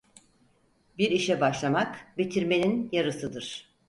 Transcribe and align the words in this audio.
Bir 0.97 1.11
işe 1.11 1.41
başlamak, 1.41 2.17
bitirmenin 2.17 2.89
yarısıdır. 2.91 3.69